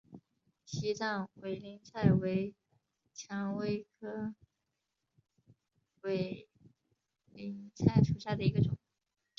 [0.65, 2.55] 西藏委陵菜为
[3.13, 4.33] 蔷薇科
[6.01, 6.49] 委
[7.31, 8.75] 陵菜属下的一个种。